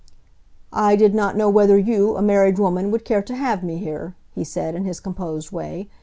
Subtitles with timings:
[0.73, 4.15] "I did not know whether you, a married woman, would care to have me here,"
[4.33, 5.91] he said, in his composed way.